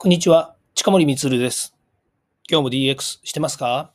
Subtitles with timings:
[0.00, 0.54] こんにちは。
[0.76, 1.74] 近森光です。
[2.48, 3.92] 今日も DX してますか？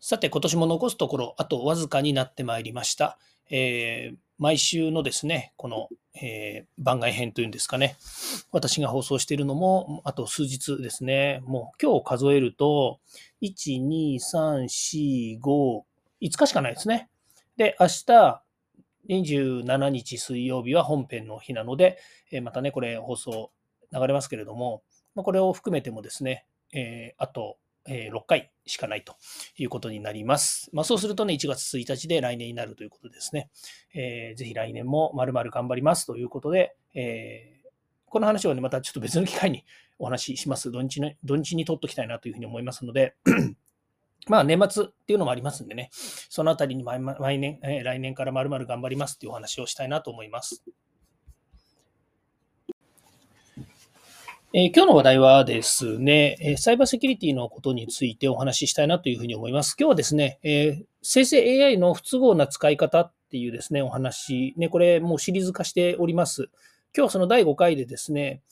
[0.00, 3.16] さて、今年も残すところ、あとわずかになってまいりました。
[3.48, 5.88] えー、毎週のですね、この、
[6.20, 7.94] えー、番外編というんですかね、
[8.50, 12.98] 私が放送しているのも、あと数日ですね、もう今日数えると、
[13.40, 15.82] 1、2、3、4、5、
[16.22, 17.08] 5日しかないですね。
[17.56, 18.42] で、明日、
[19.10, 21.98] 27日水曜日は本編の日なので、
[22.32, 23.52] えまたね、これ放送
[23.92, 24.82] 流れますけれども、
[25.14, 29.16] まこれを含めてもですね、えあと、え6回しかないと
[29.56, 30.70] いうことになります。
[30.72, 33.50] まあ、そうするとね、1月1日で来年になるということですね。
[33.94, 37.68] えー、ぜひ来年もまるまる頑張りますということで、えー、
[38.06, 39.64] この話はね、またちょっと別の機会に
[39.98, 40.70] お話しします。
[40.70, 43.14] 土日に土日に取っときたいなというふうに思いますので、
[44.28, 50.64] まあ年末っていうのもありますんでね、そのあたりに毎年、え、来年からまるまる頑張りますっていうお話をしたいなと思います。
[54.56, 59.74] えー、今日の話題はですね、えサイバーセキュリティのことについてお話ししたいなというふうに思います。
[59.76, 66.42] 今日はですね、えー、生成 AI の不都合な使い方っていうですね、お話、ね、これもうシリーズ化しております。
[66.42, 66.50] 今
[66.94, 68.42] 日はその第5回でですね、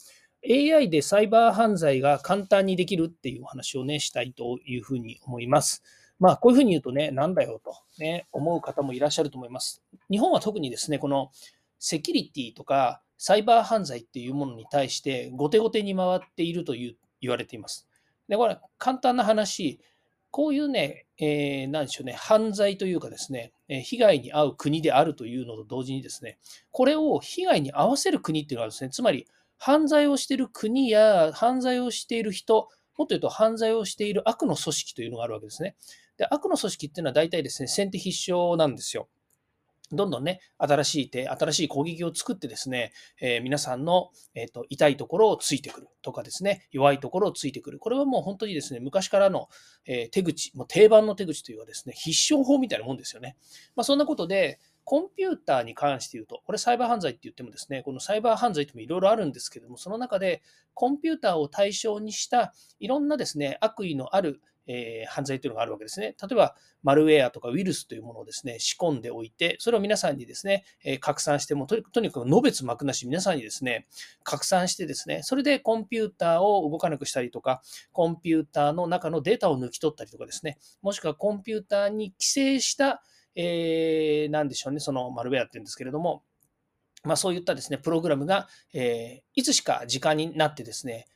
[0.44, 5.84] AI でサイバー犯罪が簡単にできるっていうお話をね、したいというふうに思います。
[6.18, 9.84] まあ、こういうふうに言うとね、なんだよと、ね、思う方もいらっしゃると思います。
[10.10, 11.30] 日本は特にですね、この
[11.78, 17.86] セキュリティとかサイバー犯罪っていうものに対して後手後手に回っているという言われています。
[18.28, 19.78] で、これ簡単な話、
[20.32, 26.38] こういうね、えー、なんでしょうね、犯罪というかですね、被害に遭う国であるというのと同時にですね、
[26.72, 35.76] これを被害に遭わせる国っていうのはですね、つまり犯罪をしている国や犯罪をしている人、もっと言うと犯罪をしている悪の組織というのがあるわけですね。
[36.16, 39.08] で悪の組織っていうのは大体ですね、先手必勝なんですよ。
[39.92, 47.78] どんどんね、新しい手、新しい攻撃を作ってですね、えー、皆さんの、えーと、痛いところをついてくるとかですね、弱いところをついてくる。
[47.78, 49.48] これはもう本当にですね、昔からの、
[49.86, 53.36] えー、手口、もう定番の手口というかですね、必勝法みたいなもんですよね。
[53.76, 60.42] まあ、そんなことで、コンピューターに関して言うと、これサイバー犯罪って言ってもですね、このサイバー犯罪ってもいろいろあるんですけども、その中で
[60.74, 66.14] コンピューターを対象にしたいろんなですね、悪意のあるえー、犯罪というのがあるわけですね。
[66.20, 73.86] 例えば、マルウェアとかウイルスというものをですね、仕込んでおいて、それを皆さんにですね、えー、拡散してもと、にかくのべつ幕なし皆さんにですね、
[74.22, 77.62] 拡散してですね、それでコンピューターを動かなくしたりとか、
[77.92, 83.02] コンピューターの中のデータを抜き取ったりとかですね、もしくはコンピューターに規制した、
[83.34, 86.22] えー、なんでしょうね、そのマルウェアっていうんですけれども、
[87.04, 91.06] まあ、そういったですね、プログラムが、えー、いつしか時間になってですね、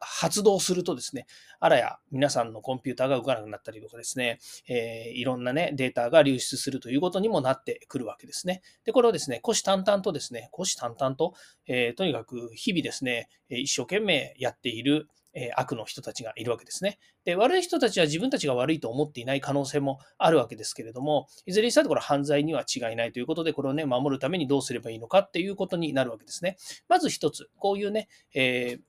[0.00, 1.26] 発動するとですね、
[1.60, 8.62] あらや皆さんのコンピューターが動かなくなったりとかですね、えー、いろんなね、データが流出するということにもなってくるわけですね。
[8.84, 11.34] で、これをですね、虎視眈々とですね、虎視眈々と、
[11.66, 15.08] えー、とにかく日々ですね、一生懸命やっている、
[15.38, 16.98] え悪の人たちがいるわけですね。
[17.24, 26.56] で、悪い人たちは自分たちが悪いと思っていない可能性もあるわけですけれども、いずれにしたってこれ犯罪には違いないということで、これをね、守るためにどうすればいいのかっていうことになるわけですね。
[26.88, 28.80] まず一つ、こういうね、えー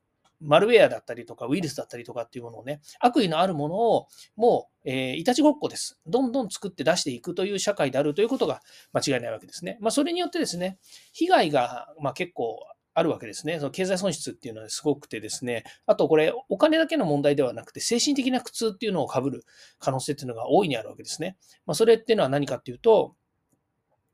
[0.41, 5.99] マルウェアだったりとか、ウイルスだったりとかっていうものをね、悪意のあるものをもう、えー、いたちごっこです。
[6.05, 8.61] どんどん作って出していくという社会であるということが
[8.93, 9.77] 間違いないわけですね。
[9.81, 10.79] まあ、それによってですね、
[11.13, 12.59] 被害が、ま、結構
[12.93, 13.59] あるわけですね。
[13.59, 19.45] その経済損失っていうのはすごくてですね、あとこれ、お金だけの問題ではなくて、精神的な苦痛っていうのをかぶる
[19.77, 21.37] 可能性っていうのが大いにあるわけですね。
[21.67, 23.15] まあ、それっていうのは何かっていうと、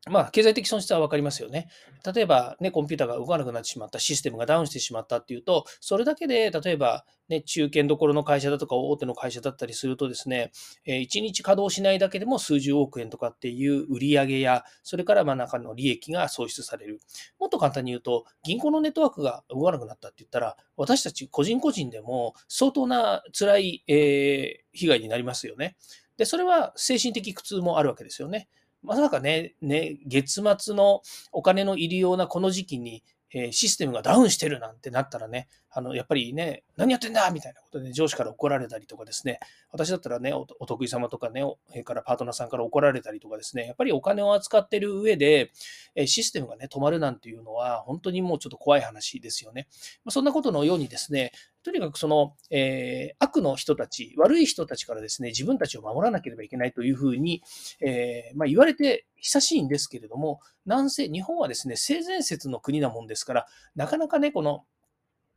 [0.10, 1.70] まあ、経済的損失は分かりますよね。
[2.14, 10.52] 例えば、ね、コンピューターが動かなくなってしまった、システムがダウンしてしまったっていうと、それだけで、例えば、ね、中堅どころの会社だとか大手の会社だったりするとですね、
[10.86, 17.00] え1日稼働しないだけでも数十億円とかっていう売り上げや、それからまあ中の利益が創出される。
[17.40, 25.78] もっと簡単に言うと、銀行のネットワークが動かなくなったって言ったら、私たち個人個人でも相当な辛い、え、被害になりますよね。
[26.18, 28.50] で、それは精神的苦痛もあるわけですよね。
[28.84, 31.02] まさかね、ね、月末の
[31.32, 39.40] お金の入りようなこの時期に、え、システムがダウンしてるなんてなったらね、あの、やっぱりね、何やってんだみたいなことで、上司から怒られたりとかですね、
[39.72, 45.52] 私だったらねお、得意様とかね、それからパートナーさんから怒られたりとかですね、やっぱりお金を扱ってる上で、
[45.96, 49.68] えシステムがね、止まるなんていうのは、本当にもうちょっと怖い話ですよね。
[50.06, 51.32] まあ、そんなことのようにですね、
[51.64, 57.42] とにかくその、えー、悪の人たち、悪い人たちからですね、自分たちを守らなければいけないというふうに、
[57.80, 64.66] えー、まあ、言われて久しいんですけれども、なんせ日本はですね、性善説の国なもんですから、なかなかね、この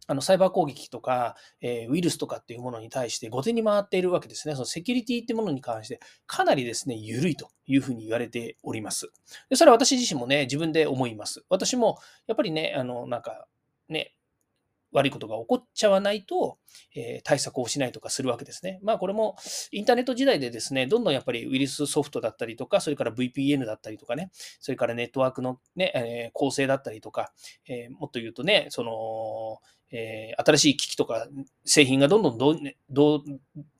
[0.06, 4.54] あのサイバー攻撃とか、えー、ウイルスとかっていうものに対して後手に回っているわけですね。
[4.54, 9.10] そのセキュリティってものに関してかなりですね、緩いというふうに言われております。
[9.50, 11.44] でそれは私自身もね、自分で思います。
[11.48, 13.46] 私もやっぱりね、あの、なんか
[13.88, 14.16] ね、
[14.92, 16.58] 悪いことが起こっちゃわないと、
[16.94, 18.78] えー、対策をしないとかするわけですね。
[18.82, 19.36] まあこれも
[19.70, 24.30] インターネット時代でですね、どんどんやっぱりウイルスソフトだったりとか、それから VPN だったりとかね、
[24.60, 27.32] それからネットワークのね、えー、構成だったりとか、
[27.68, 29.58] えー、もっと言うとね、その、
[29.90, 31.28] えー、新しい機器とか
[31.64, 32.56] 製品がどんどんど
[32.90, 33.22] ど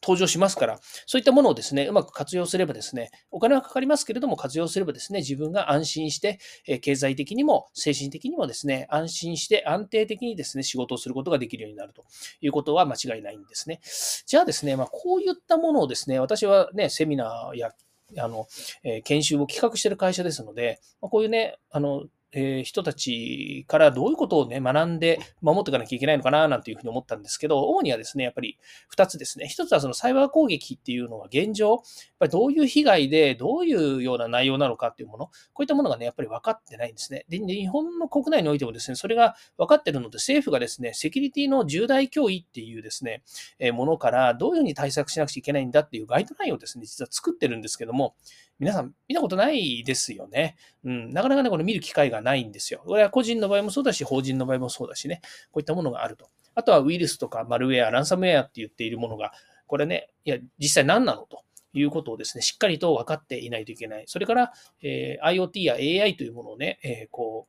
[0.03, 12.05] 登場しますから、そういったものをですね、うまく活用すればですね、お金はかかりますけれども、活用すればですね、自分が安心して、え、経済的にも精神的にもですね、安心して安定的にですね、仕事をすることができるようになると
[12.41, 13.81] いうことは間違いないんですね。
[14.27, 17.73] じゃあですね、まあ、こういったものをですね、私はね、セミナーや
[18.19, 18.47] あの、
[18.85, 22.05] え、研修を企画している会社ですので、ま、こういうね、あの、
[22.39, 28.59] えー、人たちからどういうことをね、学んで守っていかなきゃいけないのかな、なんていうふうに思ったんですけど、主にはですね、やっぱり
[28.95, 29.47] 2つですね。
[29.47, 31.79] 1つはそのサイバー攻撃っていうのは現状、やっ
[32.19, 37.25] ぱりどういう被害で、どういうような内容なのかっていうもの、こういったものがね、やっぱり分かってないんですね。
[37.31, 43.23] で、日本の国内においてもですね、それが分かってるので、政府がですね、セキュリティの重大脅威っていうですね、
[43.59, 48.15] えー、ものからどういうふうに対策しなくちゃいけないんだっていうガイドラインをですね、実は作ってるんですけども、
[48.59, 50.57] 皆さん見たことないですよね。
[50.85, 52.83] うん、なかなかね、これ見る機会がないんですよ。
[52.87, 55.21] これは個人の場合もそうだし、法人の場合もそうだしね、
[55.51, 56.31] こういったものがあると。
[56.55, 59.33] あとはウイルスとかマルウェア、ランサムウェアって言っているものが、
[59.67, 61.43] これね、いや、実際何なのと。
[61.79, 64.05] いうことをですね、しっかりと分かっていないといけない。
[64.07, 67.47] それから、えー、IoT や AI というものをね、えー、こ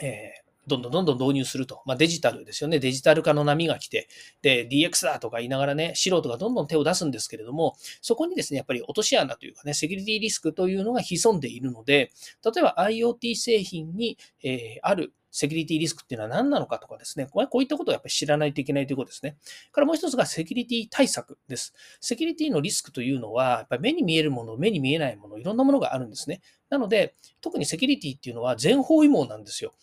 [0.00, 1.82] う、えーどんどんどんどん導入すると。
[1.86, 2.78] まあ、デジタルですよね。
[2.78, 4.08] デジタル化の波が来て、
[4.42, 12.10] で、DX だとか言いながらね、素人がどんどん手を出すんですけれども、そこにですね、やっぱり落とし穴というかね、セキュリティリスクというのが潜んでいるので、
[12.44, 19.36] 例えば IoT 製品に、えー、あるセキュリティリスクっていうのは何なのかとかですね、こういったことをやっぱり知らないといけないということですね。
[19.70, 21.74] からもう一つがセキュリティ対策です。
[22.00, 26.40] セキュリティのリスクというのは、やっぱり目に見えるもの、目に見えないもの、いろんなものがあるんですね。
[26.70, 29.74] なので、特にセキュリティっていうのは全方位網なんですよ。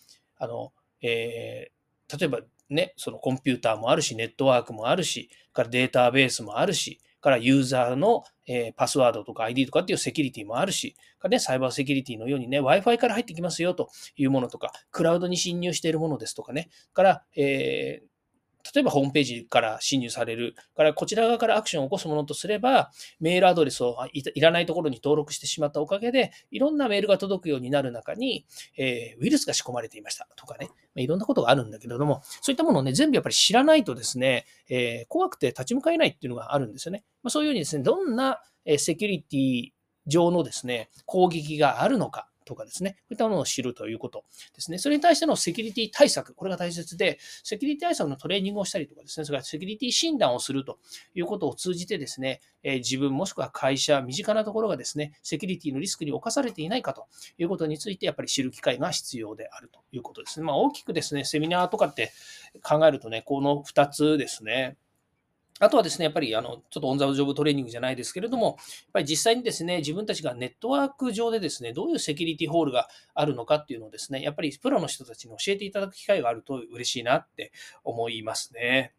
[0.43, 18.07] あの、えー、例えばね、そのコンピューターもあるし、ネットワークもあるし、からデータベースもあるし、からユーザーの、えー、パスワードとか ID とかっていうセキュリティもあるし、からね、サイバーセキュリティのようにね、Wi-Fi から入ってきますよというものとか、クラウドに侵入しているものですとかね、から、えー、
[18.73, 28.45] 例えばホームページから侵入される、からこちら側からアクションを起こすものとすれば、メールアドレスをいらないところに登録してしまったおかげで、いろんなメールが届くようになる中に、
[28.77, 37.03] えー、ウイルスが仕込まれていましたとかね、まいろんなことがあるんだけれども、そういったものをね、全部やっぱり知らないとですね、えー、怖くて立ち向かえないっていうのがあるんですよね。
[37.21, 38.41] まあ、そういうようにですね、どんな
[38.77, 39.69] セキュリティ
[40.07, 44.23] 上のですね、攻撃があるのか、とかですね、こういったものを知るということ
[44.55, 44.77] ですね。
[44.77, 50.79] それに対してのセキュリティ対策、これが大切で、セキュリティ対策のトレーニングをしたりとかですね、それからセキュリティ診断をすると
[51.15, 57.07] いうことを通じてですね、え自分もしくは会社、身近なところがですね、セキュリティのリスクに侵されていないかと
[57.37, 60.45] いうことについて、やっぱり知る機会が必要であるということですね。
[60.45, 62.11] まあ、大きくですね、セミナーとかって
[62.63, 64.77] 考えるとね、この2つですね。
[65.63, 68.55] あとはですね、やっぱりあのちょっとオンザジョブトレーニングじゃないですけれども、やっ
[68.93, 77.51] ぱり実際にですね、自分たちがネットワーク上でですね、どういうセキュリティホールがあるのかっていうのをですね、やっぱりプロの人たちに教えていただく機会があると嬉しいなって
[77.83, 78.93] 思いますね。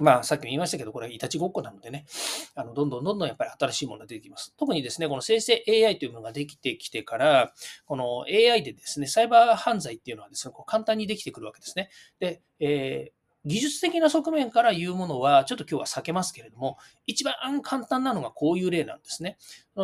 [0.00, 2.06] まあ、さっきも言いましたけど、これはいたちごっこなのでね、
[2.54, 4.54] あのどんどんどんどんやっぱり新しいものが出てきます。
[4.56, 7.52] 特にですね、この生成 AI というものができてきてから、
[7.86, 11.90] この AI でですね、サイバー犯罪っていうのはですね、こう簡単にできてくるわけですね。
[12.20, 19.38] で、えー技術的な側面から言うものは、ちょっと今日は避けますけれども、一番簡単なのがこういう例なんですね。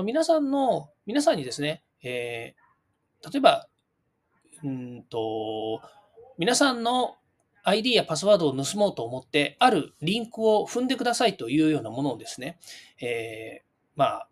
[0.04, 3.68] 皆さんの、皆さんにですね、えー、例えば、
[4.62, 5.80] うんと、
[6.38, 7.16] 皆さんの
[7.64, 12.58] ID やパスワードを盗もうと思って、あるリンクを踏んでくださいというようなものをですね、
[13.00, 14.28] えー、まあ、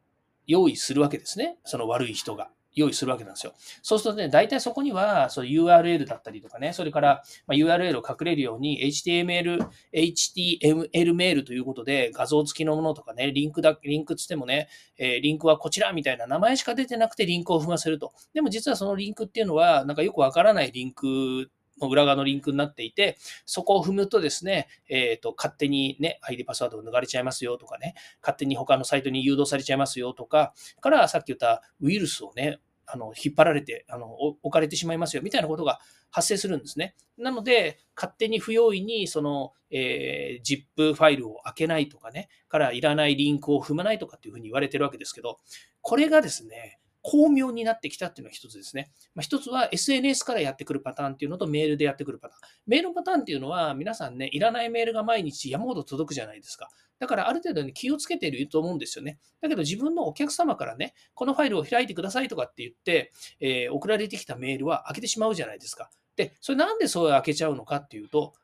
[0.46, 1.56] 用意するわけですね。
[1.64, 2.50] その悪い人が。
[2.74, 3.52] 用意するわけなんですよ。
[3.82, 18.12] そうするとね、大体そこには、その URL だったりとかね、それから、ま URL を隠れるように HTML、HTML メールということで画像付きのものとかね、リンクだ、リンクつってもね、え、リンクはこちらみたいな名前しか出てなくてリンクを踏ませると。
[18.32, 21.50] でも実はそのリンクっていうのは、なんかよくわからないリンク
[21.80, 36.94] の裏側のリンクになっていて、そこを踏むとですね、えっ、ー、と、勝手にね、ID パスワードを抜かれちゃいますよとかね、勝手に他のサイトに誘導されちゃいますよとか、からさっき言ったウイルスをね、あの引っ張られてあの置かれてしまいますよみたいなことが発生するんですね。
[37.16, 45.38] なので、勝手に不用意にその、えー、ZIP ファイルを開けないとかね、からいらないリンクを踏まないとかっていうふうに言われてるわけですけど、
[45.80, 48.90] これがですね、巧妙になってきたっていうのが一つですね。
[49.14, 52.40] まあ、一つは SNS からやってくるパターンっていうのとメールでやってくるパターン。
[52.66, 56.68] メールパターンっていうのは皆さんね、いらないメールが毎日山ほど届くじゃないですか。
[57.00, 59.18] だからある程度に気をつけていると思うんですよね。
[59.40, 65.90] だけど自分のお客様からね、このファイルを開いてくださいとかって言って、えー、送られてきたメールは開けてしまうじゃないですか。
[66.14, 68.34] で、それなんでそう開けちゃうのかっていうと、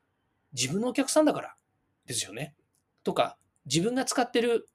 [0.53, 1.55] 自分のお客さんだから
[2.07, 2.57] ですよね。
[3.05, 4.69] とか、自分が使ってる、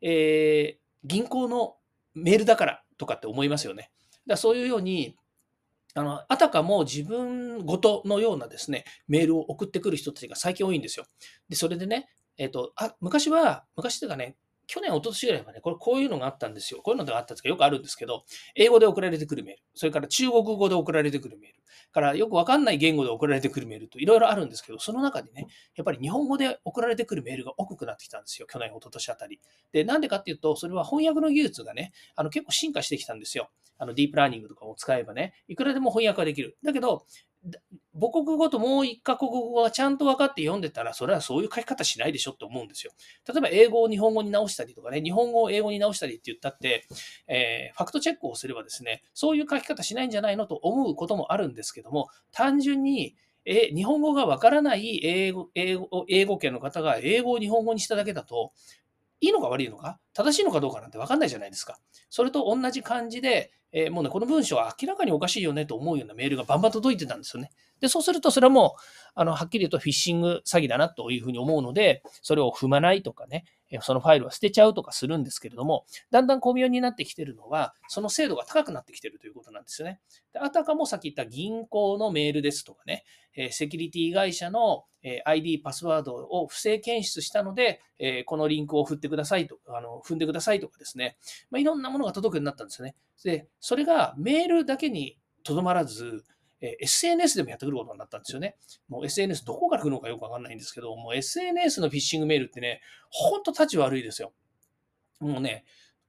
[0.00, 1.76] えー、銀行の
[2.14, 3.90] メールだからとかって思いますよね。
[4.26, 5.16] だそういうように、
[5.94, 11.06] あの、あたかも自分ごとのようなですね、メールを送ってくる人たちが最近多いんですよ。
[11.48, 12.08] で、それでね、
[12.38, 14.36] えっ、ー、と、あ、昔は、昔というかね、
[14.72, 16.80] 去年、一昨年ぐらいはね、これこういうのがあったんですよ。
[16.80, 18.24] こういうのがあったんですかよくあるんですけど、
[18.54, 21.56] 英語で送られてくるメール、それから中国語で送られてくるメール、
[21.92, 28.46] からよくわかんない言語で送られてくるメールといろいろあるんですけど、その中でね、やっぱり日本語で送られてくるメールが多くなってきたんですよ。
[28.46, 29.40] 去年、一昨年あたり。
[29.72, 33.50] で、なんでかっていうと、それは翻訳の技術がね、あの結構進化してきたんですよ。
[33.76, 36.56] あのディープラーニングとかを使えばね、いくらでも翻訳ができる。
[36.64, 37.04] だけど、
[37.94, 42.92] 母国語ともう一カ国語がちゃんと分かって読んでたら、それはそういう書き方しないでしょって思うんですよ。
[43.28, 46.86] 例えば、英語を日本語に直したりとかね、日本語を英語に直したりって言ったって、
[47.26, 58.52] えー、ファクトチェックをすればですね、そういう書き方しないんじゃないのと思うこともあるんですけども、単純に、え日本語がわからない英語英語英語圏の方が英語を日本語にしただけだと、
[59.20, 59.98] いいのか悪いのか？
[60.14, 61.78] 正しいのかどうかなんて分かんないじゃないですか。
[62.08, 67.50] それと同じ感じで、えー、もうね、この文章は明らかにおかしいよねと思うようなメールがバンバン届いてたんですよね。
[67.82, 68.80] で、そうすると、それはもう、
[69.16, 73.44] あの、はっきり言うとフィッシング詐欺だなというふうに思うので、それを踏まないとかね、
[73.80, 80.00] そのファイルは捨てちゃうとかするんですけれども、だんだん巧妙になってきてるのは、その精度が高くなってきてるということなんですよね。
[80.32, 83.04] であたかもさっき言った銀行のメールですとかね、
[83.50, 84.84] セキュリティ会社の
[85.24, 87.80] ID、パスワードを不正検出したので、
[88.26, 91.16] このリンクを振ってくださいと、あの踏んでくださいとかですね、
[91.50, 92.94] まあ、いろんなものが届くようになったんですよね。
[93.24, 96.24] で、それがメールだけにとどまらず、
[96.62, 98.56] え SNS でもやってくることになったんですよね。
[98.88, 104.32] もう SNS どこから来るのかよくわかんないんですけど、もう SNS のフィッシングメールってね、ほんと立ち悪いですよ。
[105.20, 105.64] もうね、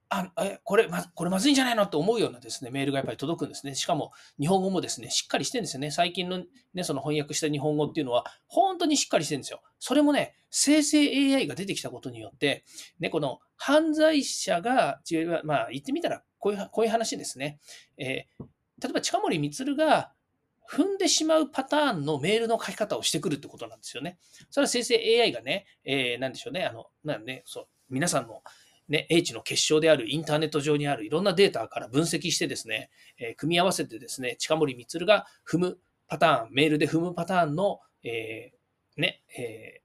[0.08, 3.74] あ、え、これ、ま、これまずいんじゃないのって思うようなですね、メールがやっぱり届くんですね。
[3.74, 5.90] しかも、日本語もですね、しっかりしてるんですよね。
[5.90, 9.60] 最近のね、その翻訳した日本語っていうのは、本当にしっかりしてるんですよ。
[9.80, 11.00] それもね、生成
[11.34, 12.64] AI が出てきたことによって、
[13.00, 15.00] ね、この犯罪者が、
[15.42, 17.58] まあ、言ってみたら、こういう、こういう話ですね。
[17.98, 18.44] えー、
[18.82, 20.12] 例えば近森光が
[20.70, 24.18] 踏んでしまうパターンのメールの書き方をしてくるってことなんですよね。
[24.50, 28.42] それは生成 AI がね、えー、なんでしょうね、あの、なんね、そう、皆さんの
[28.88, 39.80] ね、英知の結晶であるインターネット上にあるいろんなデータから分析してですね、えー、組み合わせてですね、近森光が踏むパターン、メールで踏むパターンの、えー、ね、え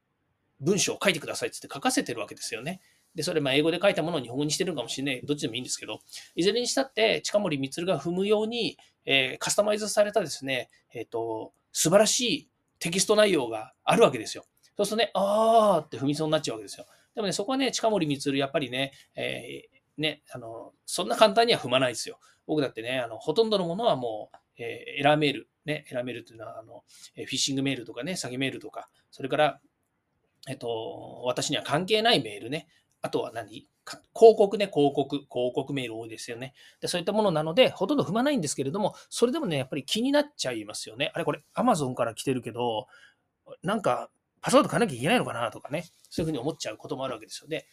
[0.61, 2.81] ー、文章を書いてくださいって書かせてるわけですよね。
[3.19, 5.21] で、それ、ま、英語で書いたものを日本語にしてるかもしれない。
[5.25, 5.99] どっちでもいいんですけど、
[6.35, 12.49] いずれにしたって、近森光が踏むように、えー、カスタマイズされたですね、えっ、ー、と、素晴らしい
[12.79, 14.45] テキスト内容があるわけですよ。
[14.77, 16.85] そうするとね、あーって踏みそうになっちゃうわけですよ。
[17.13, 22.19] でもね、そこはね、近森光、やっぱりね、えー、ね、あの、そんな簡単には踏まないですよ。
[22.47, 26.85] 僕だってね、あの、ほとんどのものはもう、えー、エラーメール、ね、エラーメールっていうのは、あの、
[27.15, 29.59] フィッシングメールとかね、詐欺メールとか、それから、
[30.47, 32.67] えっと、私には関係ないメールね、
[33.01, 33.67] あとは何？
[34.13, 36.53] 広告ね、広告、広告メール多いですよね。
[36.79, 41.11] でそういったものなので、ほとんど踏まないんですけれども、それでもね、やっぱり気になっちゃいますよね。
[41.15, 42.87] あれ、これ、Amazon から来てるけど、
[43.63, 47.65] なんか、パスワード変えなきゃいけないのかなとかね、そういうふうに思っちゃうこともあるわけですよね。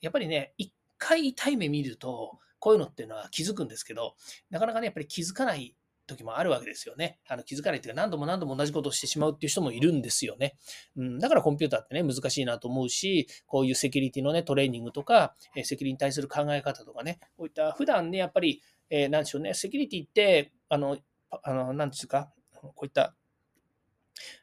[0.00, 4.14] やっぱりね、一回痛い目見ると、こういうのっていうのは気づくんですけど、
[4.50, 5.74] なかなかね、やっぱり気づかない
[6.10, 7.18] 時もあるわけですよね。
[7.28, 10.56] あの気づかないというか、何度も何度も同じことをしてしまうっていう人もいるんですよね。
[10.96, 20.98] うん、だからコンピューターってね、難しいなと思うし、こういうセキュリティのね、トレーニングとか、えセキュリティに対する考え方とかね、こういった普段ね、やっぱり、えー、なんでしょうね、セキュリティって、あの、
[21.42, 23.14] あのなんですか、こういった、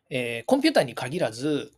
[0.09, 1.73] えー、コンピューターに限らず、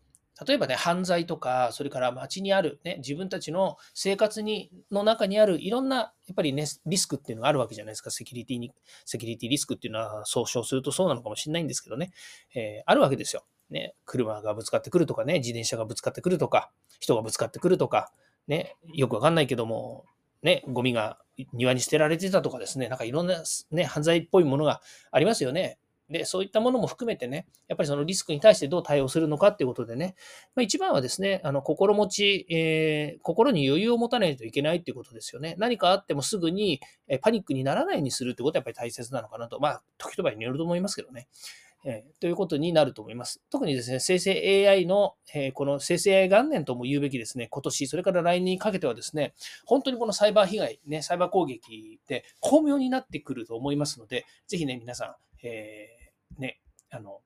[0.45, 8.11] 例えばね、犯罪とか、それから街にある、ね、自分たちの生活にの中にあるいろんな、やっぱりね、リスクっていうのがあるわけじゃないですか。
[8.11, 8.73] セキュリティに、
[9.05, 12.11] セキュリティリスクっていうのは総称するとそうなのかもしれないんですけどね、
[12.55, 13.43] えー、あるわけですよ。
[13.69, 18.11] ね、車がぶつかってくるとかね、自転車がぶつかってくるとか、人がぶつかってくるとか、
[18.47, 20.05] ね、よくわかんないけども、
[20.41, 21.19] ね、ゴミが
[21.53, 24.81] 庭に捨てられてたとかですね、なんかいろんな、ね、犯罪っぽいものが
[25.11, 25.78] ありますよね。
[26.09, 30.15] で、そういったものも含めてね、やっぱりそのリスクに対してどう対応するのかっていうことでね、
[30.55, 35.55] まあ、一番はですね、あの心持ち、えー、心に余裕を持たないといけないっていうことですよね。
[35.57, 36.81] 何かあってもすぐに
[37.21, 41.27] パニックにならないようにするってことはやっぱり大切なのかなと、まあ、時と場合によると思いますけどね。
[41.85, 43.41] えー、ということになると思います。
[43.49, 49.33] 特にですね、生成 AI の、えー、この生成 AI 元年とも言うべきですね、今年、それから来年にかけてはですね、
[49.65, 55.15] 本当にこのサイバー被害、ね、サイバー攻撃って巧妙になってくると思いますので、ぜひね、皆さん、
[55.47, 55.98] えー
[56.39, 57.21] ね、あの、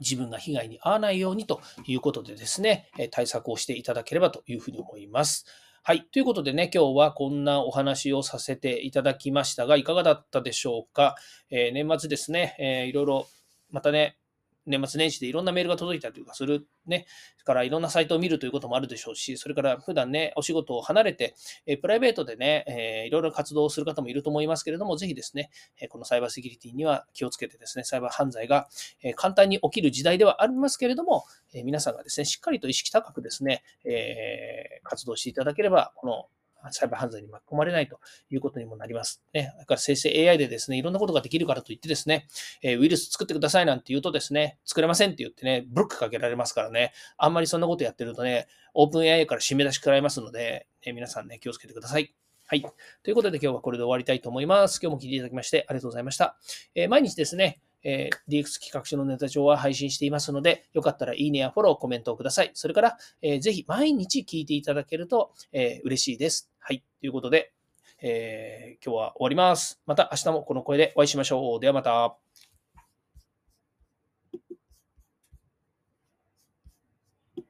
[0.00, 5.44] 自分が被害に遭わないようにということでですね、対策をしていただければというふうに思います。
[5.82, 6.04] はい。
[6.04, 11.16] ということでね、今日はこんなお話をさせていただきましたが、いかがだったでしょうか？
[11.50, 13.26] えー、年末ですね、えー、いろいろ、
[13.70, 14.16] またね、
[14.66, 21.34] 年末年始でいろんなメールが届いたりとかする、ね、それからいろんなサイトを見るということもあるでしょうし、それから普段ね、お仕事を離れて、
[21.66, 25.50] えプライベートでね、えいろいろ活動をする方もいると思いますけれども、ぜひですね、
[25.80, 28.68] えこのサイバーセキュリティには気をつけてですね、サイバー犯罪が、
[29.02, 36.26] え簡単に起きる時代ではありますけれども、え皆さんがですね、しっかりと意識高くですね、え活動していただければ、この
[36.70, 37.98] サイバー犯罪に巻き込まれないと
[38.30, 39.22] いうことにもなります。
[39.32, 39.52] ね。
[39.58, 42.26] だから生成 AI でですね、いろんなことができるからといってですね、
[42.62, 52.14] えウイルス作ってくださいなんて言うとですね、作れませんって言ってね、ブロックかけられますからね、あんまりそんなことやってるとね、オープン AI から締め出し食らいますので、ね、皆さんね、気をつけてください。
[52.46, 52.62] はい。
[53.02, 54.78] ということで今日はこれで終わりたいと思います。
[54.82, 56.36] 今日も聞いていただきましてありがとうございました。
[56.74, 62.50] えー、毎日ですね、えー、DX 企画書のネタ帳は配信していますので、よかったらいいねやフォロー、コメントをください。
[62.54, 66.51] それから、えー、ぜひ毎日聞いていただけると、えー、嬉しいです。
[66.64, 66.84] はい。
[67.00, 67.52] ということで、
[68.00, 69.80] えー、今日は終わります。
[69.84, 71.60] また明日もこの声でお会いしましょう。
[71.60, 72.16] ではまた。